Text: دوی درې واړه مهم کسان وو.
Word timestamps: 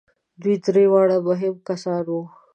دوی 0.41 0.55
درې 0.65 0.85
واړه 0.91 1.17
مهم 1.27 1.55
کسان 1.67 2.03
وو. 2.11 2.21